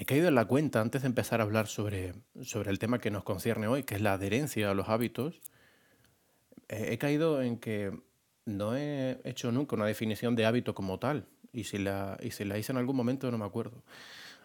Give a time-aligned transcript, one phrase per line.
[0.00, 3.10] he caído en la cuenta antes de empezar a hablar sobre, sobre el tema que
[3.10, 5.42] nos concierne hoy, que es la adherencia a los hábitos.
[6.68, 7.92] he caído en que
[8.46, 12.46] no he hecho nunca una definición de hábito como tal, y si la, y si
[12.46, 13.82] la hice en algún momento no me acuerdo.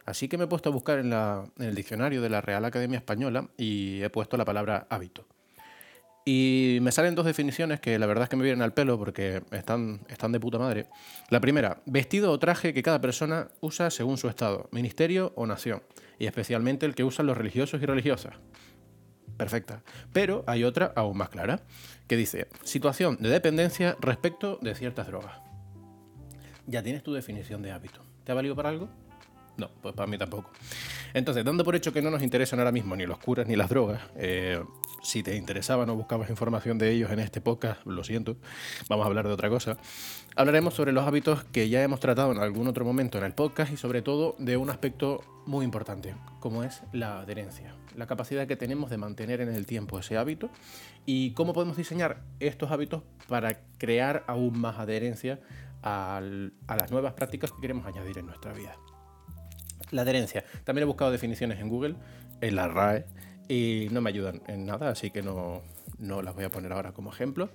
[0.03, 2.65] Así que me he puesto a buscar en, la, en el diccionario de la Real
[2.65, 5.25] Academia Española y he puesto la palabra hábito.
[6.27, 9.43] Y me salen dos definiciones que la verdad es que me vienen al pelo porque
[9.51, 10.87] están, están de puta madre.
[11.29, 15.83] La primera, vestido o traje que cada persona usa según su estado, ministerio o nación,
[16.17, 18.33] y especialmente el que usan los religiosos y religiosas.
[19.37, 19.83] Perfecta.
[20.13, 21.59] Pero hay otra aún más clara,
[22.07, 25.39] que dice, situación de dependencia respecto de ciertas drogas.
[26.65, 28.01] Ya tienes tu definición de hábito.
[28.23, 28.89] ¿Te ha valido para algo?
[29.57, 30.49] No, pues para mí tampoco.
[31.15, 33.69] Entonces, dando por hecho que no nos interesan ahora mismo ni los curas ni las
[33.69, 34.61] drogas, eh,
[35.01, 38.35] si te interesaban o buscabas información de ellos en este podcast, lo siento,
[38.89, 39.77] vamos a hablar de otra cosa.
[40.35, 43.71] Hablaremos sobre los hábitos que ya hemos tratado en algún otro momento en el podcast
[43.71, 48.57] y sobre todo de un aspecto muy importante, como es la adherencia, la capacidad que
[48.57, 50.49] tenemos de mantener en el tiempo ese hábito
[51.05, 55.39] y cómo podemos diseñar estos hábitos para crear aún más adherencia
[55.81, 58.75] a las nuevas prácticas que queremos añadir en nuestra vida.
[59.91, 60.43] La adherencia.
[60.63, 61.95] También he buscado definiciones en Google,
[62.41, 63.05] en la RAE,
[63.47, 65.61] y no me ayudan en nada, así que no,
[65.99, 67.49] las voy a poner ahora como ejemplo.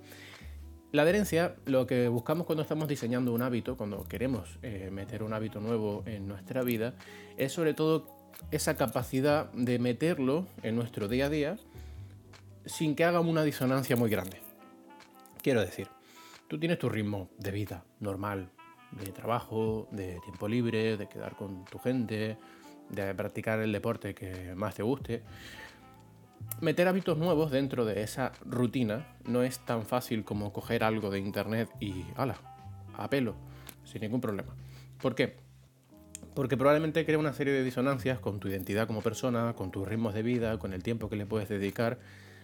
[0.91, 5.33] La adherencia, lo que buscamos cuando estamos diseñando un hábito, cuando queremos eh, meter un
[5.33, 6.95] hábito nuevo en nuestra vida,
[7.37, 8.07] es sobre todo
[8.51, 11.57] esa capacidad de meterlo en nuestro día a día
[12.65, 14.37] sin que haga una disonancia muy grande.
[15.41, 15.87] Quiero decir,
[16.47, 18.51] tú tienes tu ritmo de vida normal,
[18.91, 22.37] de trabajo, de tiempo libre, de quedar con tu gente,
[22.89, 25.23] de practicar el deporte que más te guste.
[26.59, 31.19] Meter hábitos nuevos dentro de esa rutina no es tan fácil como coger algo de
[31.19, 32.35] internet y, ala,
[32.95, 33.35] a pelo,
[33.83, 34.55] sin ningún problema.
[35.01, 35.37] ¿Por qué?
[36.35, 40.13] Porque probablemente crea una serie de disonancias con tu identidad como persona, con tus ritmos
[40.13, 41.99] de vida, con el tiempo que le puedes dedicar,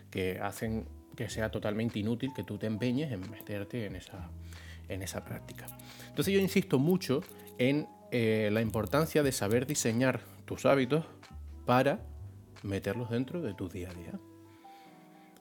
[0.09, 4.29] que hacen que sea totalmente inútil que tú te empeñes en meterte en esa,
[4.89, 5.65] en esa práctica.
[6.07, 7.21] Entonces yo insisto mucho
[7.57, 11.05] en eh, la importancia de saber diseñar tus hábitos
[11.65, 11.99] para
[12.63, 14.19] meterlos dentro de tu día a día.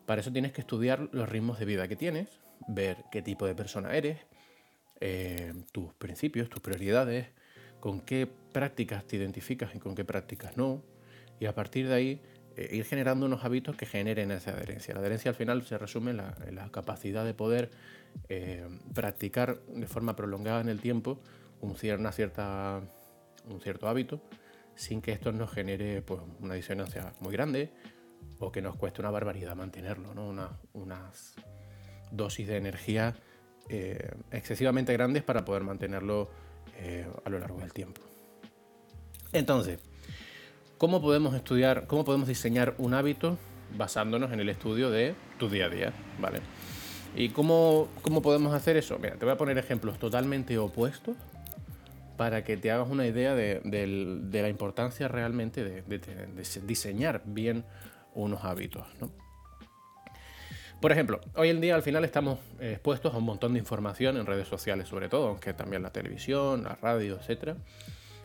[0.05, 2.29] Para eso tienes que estudiar los ritmos de vida que tienes,
[2.69, 4.19] ver qué tipo de persona eres,
[5.01, 7.29] eh, tus principios, tus prioridades,
[7.81, 10.83] con qué prácticas te identificas y con qué prácticas no,
[11.39, 12.23] y a partir de ahí
[12.57, 14.95] eh, ir generando unos hábitos que generen esa adherencia.
[14.95, 16.17] La adherencia al final se resume en
[16.55, 17.71] la, capacidad de poder
[18.31, 21.21] eh, practicar de forma prolongada en el tiempo
[21.61, 22.81] un, cierta,
[23.49, 24.23] un cierto hábito
[24.75, 27.71] sin que esto nos genere pues, una disonancia muy grande
[28.39, 30.59] o que nos cueste una barbaridad mantenerlo, ¿no?
[30.73, 31.35] unas
[32.11, 33.15] dosis de energía
[33.69, 36.31] eh, excesivamente grandes para poder mantenerlo
[37.25, 38.03] a lo largo del tiempo.
[39.33, 39.81] Entonces,
[40.79, 43.39] ¿Cómo podemos estudiar, cómo podemos diseñar un hábito
[43.79, 45.93] basándonos en el estudio de tu día a día?
[46.21, 46.41] ¿Vale?
[47.15, 48.99] ¿Y cómo, cómo podemos hacer eso?
[48.99, 51.17] Mira, te voy a poner ejemplos totalmente opuestos
[52.19, 53.63] para que te hagas una idea de,
[54.31, 55.83] la importancia realmente de,
[56.67, 57.65] diseñar bien
[58.15, 58.87] unos hábitos.
[60.83, 64.27] Por ejemplo, hoy en día al final estamos expuestos a un montón de información en
[64.27, 67.57] redes sociales, sobre todo, aunque también la televisión, la radio, etcétera,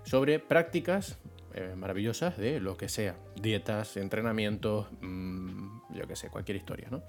[0.04, 1.18] sobre prácticas
[1.54, 7.04] eh, maravillosas de lo que sea, dietas, entrenamientos, mm, yo que sé, cualquier historia, ¿no?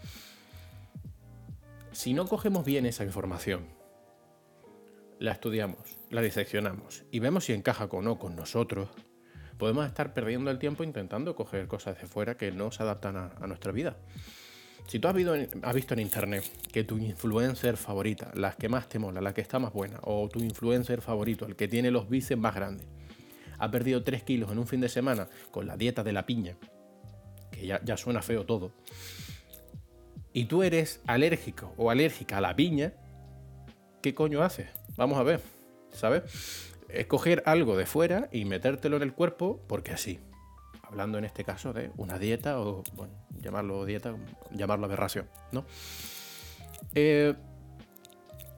[1.92, 3.66] Si no cogemos bien esa información,
[5.18, 5.78] la estudiamos,
[6.10, 8.88] la diseccionamos y vemos si encaja o no con nosotros,
[9.58, 13.46] podemos estar perdiendo el tiempo intentando coger cosas de fuera que no se adaptan a,
[13.46, 13.96] nuestra vida.
[14.88, 18.88] Si tú has visto, has visto, en internet que tu influencer favorita, la que más
[18.88, 22.08] te mola, la que está más buena, o tu influencer favorito, el que tiene los
[22.08, 22.88] bíceps más grandes,
[23.62, 26.56] ha perdido 3 kilos en un fin de semana con la dieta de la piña,
[27.52, 28.72] que ya, suena feo todo,
[30.32, 32.92] y tú eres alérgico o alérgica a la piña,
[34.02, 34.68] ¿qué coño haces?
[34.96, 35.40] Vamos a ver,
[35.92, 36.74] ¿sabes?
[36.88, 40.18] Escoger algo de fuera y metértelo en el cuerpo porque así.
[40.82, 44.16] Hablando en este caso de una dieta o, bueno, llamarlo dieta,
[44.50, 45.64] llamarlo aberración, ¿no?
[46.96, 47.32] Eh,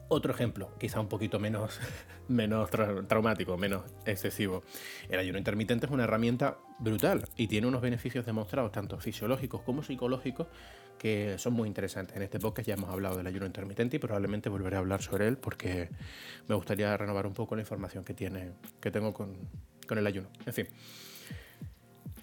[0.07, 1.79] otro ejemplo, quizá un poquito menos,
[2.27, 4.63] menos traumático, menos excesivo.
[5.09, 9.83] El ayuno intermitente es una herramienta brutal y tiene unos beneficios demostrados, tanto fisiológicos como
[9.83, 10.47] psicológicos,
[10.97, 12.15] que son muy interesantes.
[12.15, 15.27] En este podcast ya hemos hablado del ayuno intermitente y probablemente volveré a hablar sobre
[15.27, 15.89] él porque
[16.47, 19.35] me gustaría renovar un poco la información que, tiene, que tengo con,
[19.87, 20.29] con el ayuno.
[20.45, 20.67] En fin.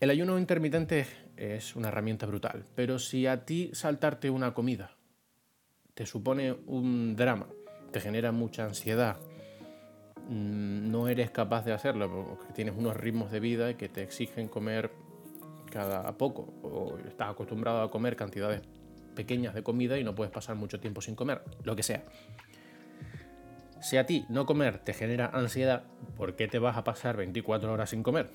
[0.00, 1.06] El ayuno intermitente
[1.36, 4.96] es una herramienta brutal, pero si a ti saltarte una comida
[5.94, 7.46] te supone un drama
[7.92, 9.18] te genera mucha ansiedad,
[10.32, 14.90] no eres capaz de hacerlo porque tienes unos ritmos de vida que te exigen comer
[15.70, 18.62] cada poco o estás acostumbrado a comer cantidades
[19.14, 22.04] pequeñas de comida y no puedes pasar mucho tiempo sin comer, lo que sea.
[23.80, 25.84] Si a ti no comer te genera ansiedad,
[26.16, 28.30] ¿por qué te vas a pasar 24 horas sin comer?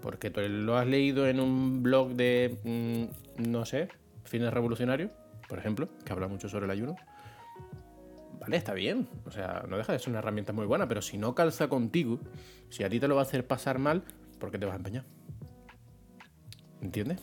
[0.00, 3.88] Porque tú lo has leído en un blog de, mm, no sé,
[4.24, 5.10] fines revolucionarios,
[5.48, 6.96] por ejemplo, que habla mucho sobre el ayuno.
[8.52, 9.08] Está bien.
[9.24, 12.20] O sea, no deja de ser una herramienta muy buena, pero si no calza contigo,
[12.70, 14.04] si a ti te lo va a hacer pasar mal,
[14.38, 15.04] ¿por qué te vas a empeñar?
[16.80, 17.20] ¿Entiendes?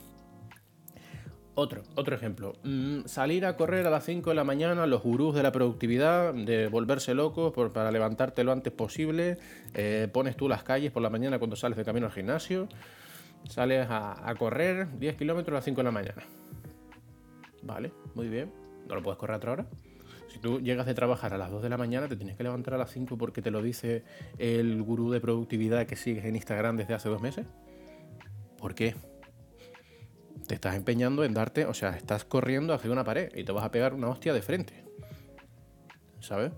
[1.55, 2.53] Otro, otro ejemplo.
[2.63, 6.33] Mm, salir a correr a las 5 de la mañana, los gurús de la productividad,
[6.33, 9.37] de volverse locos para levantarte lo antes posible.
[9.75, 12.67] Eh, pones tú las calles por la mañana cuando sales de camino al gimnasio.
[13.47, 16.23] Sales a, correr 10 kilómetros a las 5 de la mañana.
[17.61, 18.51] Vale, muy bien.
[18.87, 19.65] ¿No lo puedes correr otra hora?
[20.33, 22.73] Si tú llegas de trabajar a las 2 de la mañana, te tienes que levantar
[22.73, 24.03] a las 5 porque te lo dice
[24.37, 27.45] el gurú de productividad que sigues en Instagram desde hace dos meses.
[28.57, 28.95] ¿Por qué?
[30.47, 33.63] te estás empeñando en darte, o sea, estás corriendo hacia una pared y te vas
[33.63, 34.83] a pegar una hostia de frente.
[36.19, 36.51] ¿Sabes?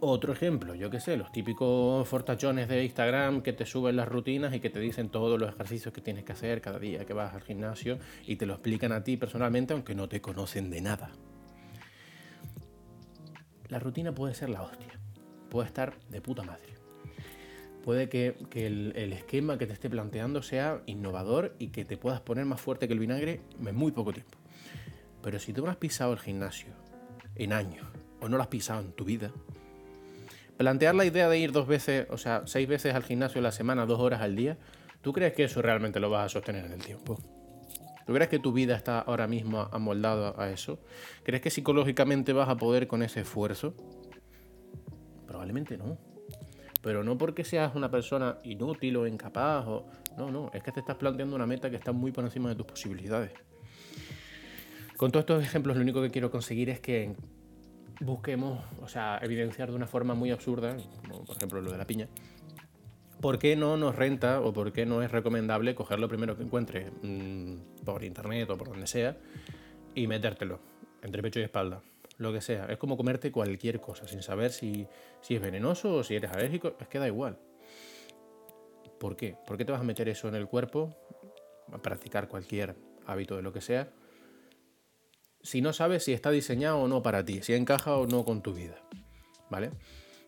[0.00, 4.54] Otro ejemplo, yo qué sé, los típicos fortachones de Instagram que te suben las rutinas
[4.54, 7.34] y que te dicen todos los ejercicios que tienes que hacer cada día que vas
[7.34, 11.10] al gimnasio y te lo explican a ti personalmente aunque no te conocen de nada.
[13.70, 14.92] La rutina puede ser la hostia,
[15.48, 16.80] puede estar de puta madre
[17.80, 22.44] puede que, el, esquema que te esté planteando sea innovador y que te puedas poner
[22.44, 24.38] más fuerte que el vinagre en muy poco tiempo.
[25.22, 26.72] Pero si tú no has pisado el gimnasio
[27.36, 27.86] en años
[28.20, 29.30] o no lo has pisado en tu vida,
[30.56, 33.52] plantear la idea de ir dos veces, o sea, seis veces al gimnasio a la
[33.52, 34.58] semana, dos horas al día,
[35.00, 37.18] ¿tú crees que eso realmente lo vas a sostener en el tiempo?
[38.06, 40.78] ¿Tú crees que tu vida está ahora mismo amoldada a eso?
[41.22, 43.74] ¿Crees que psicológicamente vas a poder con ese esfuerzo?
[45.26, 45.98] Probablemente no.
[46.82, 49.86] Pero no porque seas una persona inútil o incapaz o...
[50.16, 52.56] No, no, es que te estás planteando una meta que está muy por encima de
[52.56, 53.32] tus posibilidades.
[54.96, 57.14] Con todos estos ejemplos lo único que quiero conseguir es que
[58.00, 61.86] busquemos, o sea, evidenciar de una forma muy absurda, como por ejemplo lo de la
[61.86, 62.08] piña,
[63.20, 66.42] por qué no nos renta o por qué no es recomendable coger lo primero que
[66.42, 69.16] encuentres mm, por internet o por donde sea
[69.94, 70.60] y metértelo
[71.02, 71.82] entre pecho y espalda
[72.20, 72.66] lo que sea.
[72.66, 74.86] Es como comerte cualquier cosa sin saber si,
[75.28, 76.76] es venenoso o si eres alérgico.
[76.78, 77.38] Es que da igual.
[78.98, 79.36] ¿Por qué?
[79.46, 80.94] ¿Por qué te vas a meter eso en el cuerpo?
[81.72, 82.76] A practicar cualquier
[83.06, 83.88] hábito de lo que sea.
[85.42, 88.42] Si no sabes si está diseñado o no para ti, si encaja o no con
[88.42, 88.76] tu vida.
[89.48, 89.70] ¿Vale?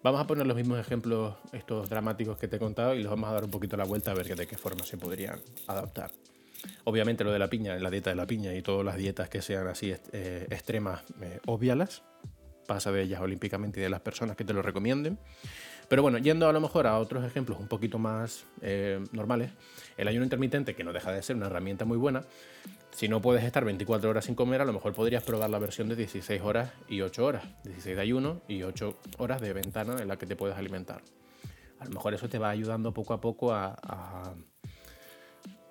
[0.03, 3.31] Vamos a poner los mismos ejemplos, estos dramáticos que te he contado, y los vamos
[3.31, 5.39] a dar un poquito la vuelta a ver de qué forma se podrían
[5.69, 6.11] adaptar.
[6.85, 9.43] Obviamente lo de la piña, la dieta de la piña y todas las dietas que
[9.43, 12.03] sean así eh, extremas, eh, obvialas.
[12.67, 15.19] Pasa de ellas olímpicamente y de las personas que te lo recomienden.
[15.89, 19.53] Pero bueno, yendo a lo mejor a otros ejemplos un poquito más eh, normales,
[19.97, 22.23] el ayuno intermitente, que no deja de ser una herramienta muy buena,
[22.93, 25.89] si no puedes estar 24 horas sin comer, a lo mejor podrías probar la versión
[25.89, 27.45] de 16 horas y 8 horas.
[27.65, 31.03] 16 de ayuno y 8 horas de ventana en la que te puedes alimentar.
[31.81, 34.35] A lo mejor eso te va ayudando poco a poco a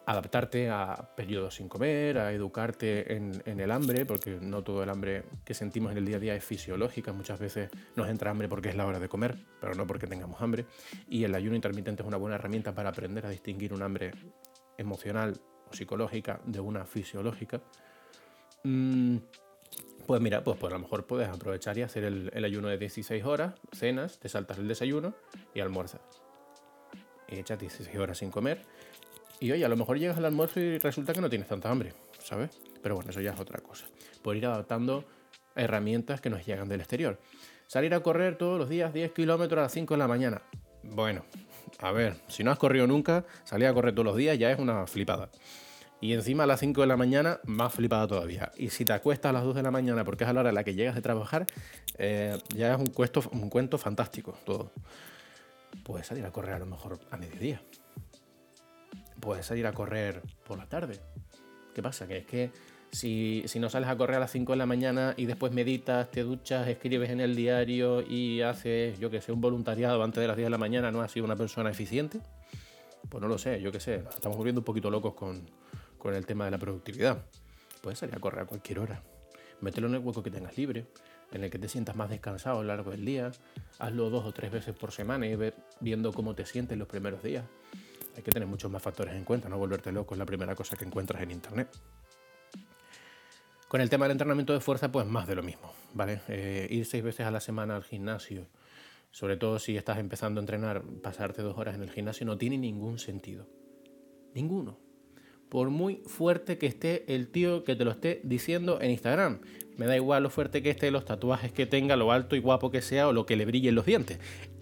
[0.06, 5.24] adaptarte a periodos sin comer, a educarte en, el hambre, porque no todo el hambre
[5.46, 8.70] que sentimos en el día a día es fisiológica, muchas veces nos entra hambre porque
[8.70, 10.66] es la hora de comer, pero no porque tengamos hambre,
[11.08, 14.12] y el ayuno intermitente es una buena herramienta para aprender a distinguir un hambre
[14.78, 15.40] emocional
[15.70, 17.62] o psicológica de una fisiológica.
[18.64, 19.18] Mm,
[20.08, 22.78] pues mira, pues, pues, a lo mejor puedes aprovechar y hacer el, el ayuno de
[22.78, 25.14] 16 horas, cenas, te saltas el desayuno
[25.54, 26.02] y almuerzas.
[27.30, 28.66] Y echas 16 horas sin comer
[29.42, 31.94] y oye, a lo mejor llegas al almuerzo y resulta que no tienes tanta hambre,
[32.20, 32.52] ¿sabes?
[32.84, 33.88] Pero bueno, eso ya es otra cosa.
[34.22, 35.04] Por ir adaptando
[35.56, 37.20] herramientas que nos llegan del exterior.
[37.66, 40.44] Salir a correr todos los días 10 kilómetros a las 5 de la mañana.
[40.84, 41.26] Bueno,
[41.80, 44.60] a ver, si no has corrido nunca, salir a correr todos los días ya es
[44.60, 45.32] una flipada.
[46.02, 48.52] Y encima a las 5 de la mañana, más flipada todavía.
[48.58, 50.50] Y si te acuestas a las 2 de la mañana porque es a la hora
[50.50, 51.48] en la que llegas de trabajar,
[51.98, 54.72] eh, ya es un, cuento, un cuento fantástico todo.
[55.84, 57.60] Puedes salir a correr a lo mejor a mediodía
[59.22, 61.00] puedes salir a correr por la tarde.
[61.74, 62.08] ¿Qué pasa?
[62.08, 62.52] Que es que
[62.92, 66.24] si, no sales a correr a las 5 de la mañana y después meditas, te
[66.24, 70.36] duchas, escribes en el diario y haces, yo que sé, un voluntariado antes de las
[70.36, 72.20] 10 de la mañana, ¿no has sido una persona eficiente?
[73.08, 75.50] Pues no lo sé, yo qué sé, estamos volviendo un poquito locos con,
[75.98, 77.24] con el tema de la productividad.
[77.82, 79.02] Puedes salir a correr a cualquier hora.
[79.62, 80.86] Mételo en el hueco que tengas libre,
[81.32, 83.32] en el que te sientas más descansado a lo largo del día.
[83.80, 87.24] Hazlo dos o tres veces por semana y ve viendo cómo te sientes los primeros
[87.24, 87.46] días
[88.16, 90.76] hay que tener muchos más factores en cuenta, no volverte loco es la primera cosa
[90.76, 91.70] que encuentras en internet.
[93.68, 96.22] Con el tema del entrenamiento de fuerza, pues más de lo mismo, ¿vale?
[96.28, 98.48] Eh, ir seis veces a la semana al gimnasio
[99.12, 102.58] sobre todo si estás empezando a entrenar, pasarte dos horas en el gimnasio no tiene
[102.58, 103.46] ningún sentido.
[104.34, 104.80] Ninguno.
[105.50, 109.42] Por muy fuerte que esté el tío que te lo esté diciendo en Instagram.
[109.76, 112.72] Me da igual lo fuerte que esté, los tatuajes que tenga, lo alto y guapo
[112.72, 114.20] que sea o lo que le brillen los dientes.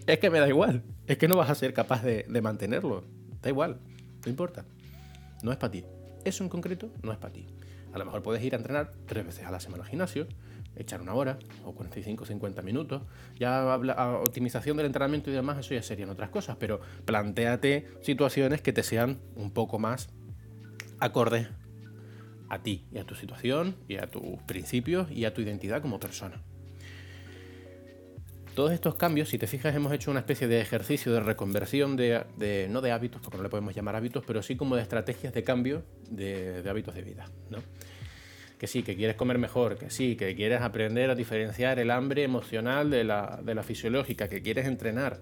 [0.07, 0.81] Es que me da igual.
[1.05, 3.03] Es que no vas a ser capaz de, de mantenerlo.
[3.41, 3.79] Da igual.
[4.25, 4.65] No importa.
[5.43, 5.85] No es para ti.
[6.25, 7.47] Eso en concreto no es para ti.
[7.93, 10.27] A lo mejor puedes ir a entrenar tres veces a la semana al gimnasio,
[10.75, 13.01] echar una hora o 45 o 50 minutos.
[13.39, 18.61] Ya habla, optimización del entrenamiento y demás, eso ya serían otras cosas, pero planteate situaciones
[18.61, 20.09] que te sean un poco más
[20.99, 21.47] acordes
[22.49, 25.99] a ti y a tu situación y a tus principios y a tu identidad como
[25.99, 26.41] persona.
[28.55, 32.67] Todos estos cambios, si te fijas, hemos hecho una especie de ejercicio de reconversión de,
[32.69, 35.43] no de hábitos, porque no le podemos llamar hábitos, pero sí como de estrategias de
[35.43, 37.25] cambio de, de hábitos de vida.
[37.49, 37.59] ¿no?
[38.59, 42.23] que sí, que quieres comer mejor, que sí, que quieres aprender a diferenciar el hambre
[42.23, 45.21] emocional de la, de la fisiológica, que quieres entrenar.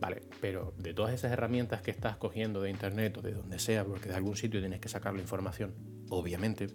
[0.00, 3.84] Vale, pero de todas esas herramientas que estás cogiendo de internet o de donde sea,
[3.84, 5.74] porque de algún sitio tienes que sacar la información,
[6.10, 6.68] obviamente,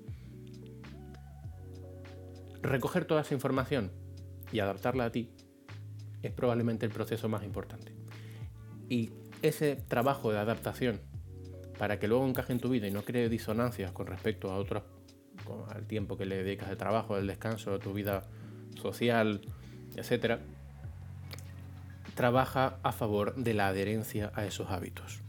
[2.61, 3.91] recoger toda esa información
[4.51, 5.31] y adaptarla a ti
[6.23, 7.93] es probablemente el proceso más importante.
[8.89, 9.11] Y
[9.41, 10.99] ese trabajo de adaptación
[11.77, 14.83] para que luego encaje en tu vida y no cree disonancias con respecto a otros
[15.69, 18.23] al tiempo que le dedicas al trabajo, al descanso, a tu vida
[18.79, 19.41] social,
[19.95, 20.39] etc.,
[22.15, 25.21] trabaja a favor de la adherencia a esos hábitos.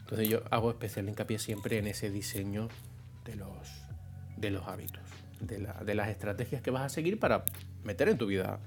[0.00, 2.68] Entonces yo hago especial hincapié siempre en ese diseño
[3.24, 3.82] de los,
[4.36, 5.02] de los hábitos,
[5.40, 7.44] de, de las estrategias que vas a seguir para
[7.82, 8.60] meter en tu vida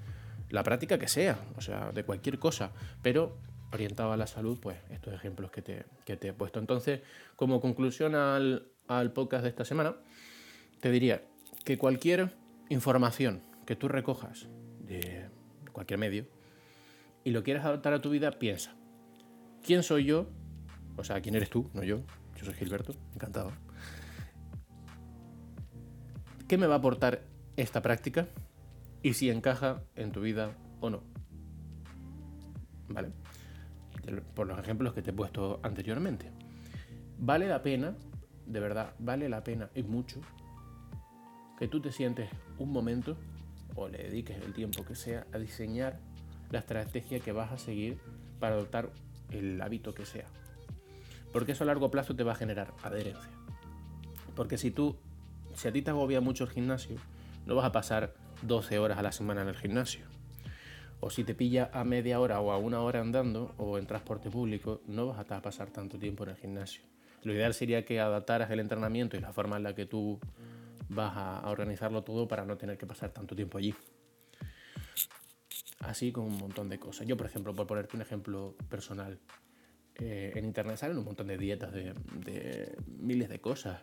[0.51, 3.37] la práctica que sea, o sea, de cualquier cosa, pero
[3.71, 6.59] orientado a la salud, pues estos ejemplos que te, que te he puesto.
[6.59, 7.01] Entonces,
[7.35, 9.95] como conclusión al, al podcast de esta semana,
[10.81, 11.23] te diría
[11.63, 12.35] que cualquier
[12.69, 14.47] información que tú recojas
[14.79, 15.29] de
[15.71, 16.25] cualquier medio
[17.23, 18.75] y lo quieras adaptar a tu vida, piensa,
[19.63, 20.27] ¿quién soy yo?
[20.97, 21.69] O sea, ¿quién eres tú?
[21.73, 22.01] No yo.
[22.35, 23.51] Yo soy Gilberto, encantado.
[26.47, 27.23] ¿Qué me va a aportar
[27.55, 28.27] esta práctica?
[29.03, 31.03] Y si encaja en tu vida o no.
[32.89, 33.11] ¿Vale?
[34.35, 36.31] Por los ejemplos que te he puesto anteriormente.
[37.17, 37.95] Vale la pena
[38.51, 40.19] de verdad vale la pena y mucho
[41.57, 43.17] que tú te sientes un momento
[43.75, 45.99] o le dediques el tiempo que sea a diseñar
[46.49, 47.97] la estrategia que vas a seguir
[48.39, 48.89] para adoptar
[49.29, 50.25] el hábito que sea.
[51.31, 53.31] Porque eso a largo plazo te va a generar adherencia.
[54.35, 54.97] Porque si tú,
[55.53, 56.97] si a ti te agobia mucho el gimnasio,
[57.45, 60.05] no vas a pasar 12 horas a la semana en el gimnasio.
[60.99, 64.29] O si te pilla a media hora o a una hora andando o en transporte
[64.29, 66.83] público, no vas a pasar tanto tiempo en el gimnasio.
[67.23, 70.19] Lo ideal sería que adaptaras el entrenamiento y la forma en la que tú
[70.89, 73.73] vas a, organizarlo todo para no tener que pasar tanto tiempo allí.
[75.79, 77.07] Así con un montón de cosas.
[77.07, 79.19] Yo, por ejemplo, por ponerte un ejemplo personal,
[79.95, 83.81] eh, en internet salen un montón de dietas de, miles de cosas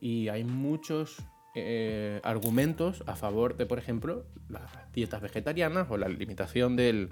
[0.00, 1.18] y hay muchos
[1.54, 7.10] eh, argumentos a favor de, por ejemplo, las dietas vegetarianas o la limitación del,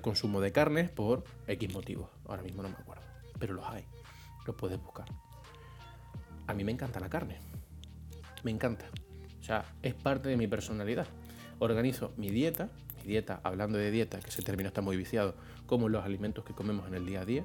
[0.00, 2.08] consumo de carnes por X motivos.
[2.26, 3.02] Ahora mismo no me acuerdo,
[3.38, 3.84] pero los hay
[4.46, 5.06] lo puedes buscar.
[6.46, 7.38] A mí me encanta la carne.
[8.42, 8.86] Me encanta.
[9.40, 11.06] O sea, es parte de mi personalidad.
[11.58, 12.70] Organizo mi dieta,
[13.02, 16.54] mi dieta, hablando de dieta, que ese término está muy viciado, como los alimentos que
[16.54, 17.44] comemos en el día a día.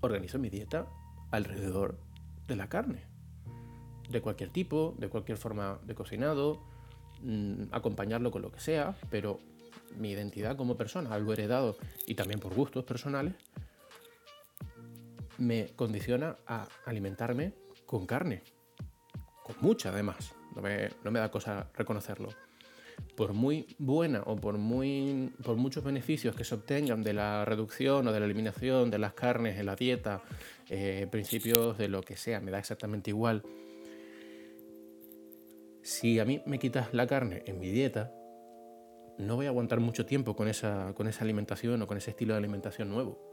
[0.00, 0.86] Organizo mi dieta
[1.30, 1.98] alrededor
[2.46, 3.07] de la carne.
[4.08, 6.62] De cualquier tipo, de cualquier forma de cocinado,
[7.22, 9.38] mm, acompañarlo con lo que sea, pero
[9.96, 13.34] mi identidad como persona, algo heredado y también por gustos personales,
[15.38, 17.52] me condiciona a alimentarme
[17.86, 18.42] con carne.
[19.42, 20.34] Con mucha además.
[20.54, 20.62] No
[21.10, 22.30] me, da cosa reconocerlo.
[23.16, 28.06] Por muy buena o por, muy, por muchos beneficios que se obtengan de la reducción
[28.08, 30.20] o de la eliminación de las carnes en la dieta,
[30.68, 33.44] eh, principios de lo que sea, me da exactamente igual.
[35.82, 38.12] Si a mí me quitas la carne en mi dieta,
[39.18, 42.34] no voy a aguantar mucho tiempo con esa, con esa alimentación o con ese estilo
[42.34, 43.28] de alimentación nuevo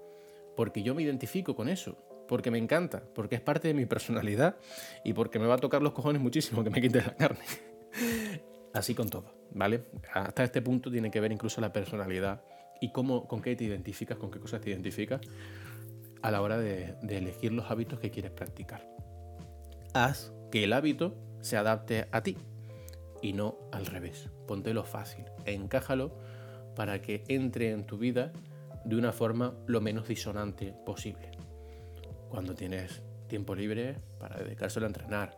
[0.56, 1.98] porque yo me identifico con eso,
[2.28, 4.58] porque me encanta, porque es parte de mi personalidad
[5.04, 7.46] y porque me va a tocar los cojones muchísimo que me quite la carne.
[8.74, 9.86] Así con todo, ¿vale?
[10.14, 12.44] Hasta este punto tiene que ver incluso la personalidad
[12.82, 15.22] y cómo, con qué te identificas, con qué cosas te identificas
[16.22, 18.90] a la hora de, de elegir los hábitos que quieres practicar.
[19.94, 22.38] Haz que el hábito se adapte a ti
[23.22, 24.32] y no al revés.
[24.48, 26.18] Póntelo fácil, encájalo
[26.76, 28.34] para que entre en tu vida
[28.84, 31.30] de una forma lo menos disonante posible.
[32.30, 35.38] Cuando tienes tiempo libre para dedicárselo a entrenar,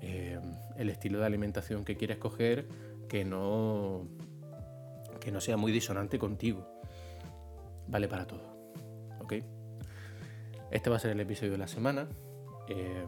[0.00, 0.40] eh,
[0.76, 2.66] el estilo de alimentación que quieres coger
[3.08, 4.08] que no,
[5.20, 6.66] que no sea muy disonante contigo.
[7.86, 8.74] Vale para todo.
[9.20, 9.34] ¿Ok?
[10.72, 12.08] Este va a ser el episodio de la semana.
[12.68, 13.06] Eh,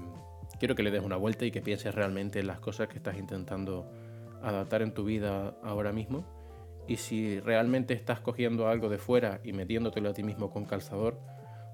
[0.63, 3.19] quiero que le des una vuelta y que pienses realmente en las cosas que estás
[3.19, 3.91] intentando
[4.45, 6.25] adaptar en tu vida ahora mismo.
[6.87, 11.19] Y si realmente estás cogiendo algo de fuera y metiéndotelo a ti mismo con calzador,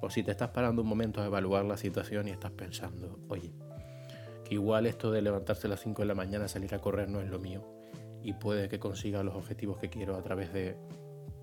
[0.00, 3.52] o si te estás parando un momento a evaluar la situación y estás pensando, oye,
[4.46, 7.20] que igual esto de levantarse a las 5 de la mañana, salir a correr no
[7.20, 7.62] es lo mío
[8.22, 10.78] y puede que consiga los objetivos que quiero a través de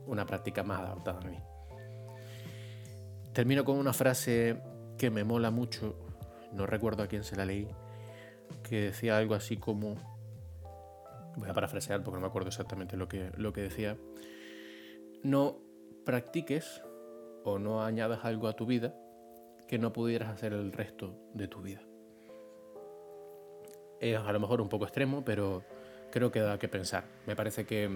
[0.08, 1.38] una práctica más adaptada a mí.
[3.34, 4.60] Termino con una frase
[4.98, 6.05] que me mola mucho,
[6.52, 7.68] no recuerdo a quién se la leí,
[8.64, 9.96] que decía algo así como,
[11.36, 13.98] voy a parafrasear porque no me acuerdo exactamente lo que, lo que decía,
[15.24, 15.60] no
[16.06, 16.82] practiques
[17.44, 18.94] o no añadas algo a tu vida
[19.68, 21.82] que no pudieras hacer el resto de tu vida.
[24.00, 25.64] Es a lo mejor un poco extremo, pero
[26.12, 27.06] creo que da que pensar.
[27.26, 27.90] Me parece que,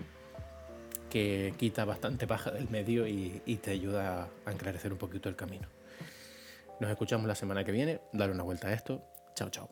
[1.10, 5.36] que quita bastante paja del medio y, y te ayuda a enclarecer un poquito el
[5.36, 5.68] camino.
[6.80, 8.02] Nos escuchamos la semana que viene.
[8.14, 9.04] Dale una vuelta a esto.
[9.36, 9.70] Chao, chao.